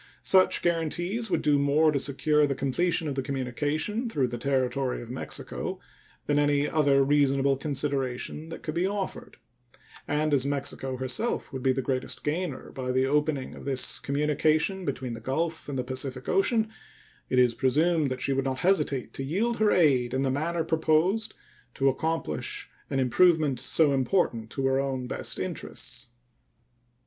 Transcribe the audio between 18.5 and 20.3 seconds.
hesitate to yield her aid in